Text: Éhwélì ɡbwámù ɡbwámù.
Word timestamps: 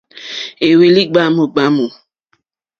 Éhwélì 0.67 1.03
ɡbwámù 1.09 1.43
ɡbwámù. 1.51 1.85